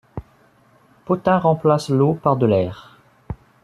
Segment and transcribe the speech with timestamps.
[1.05, 2.97] Potain remplace l'eau par de l'air.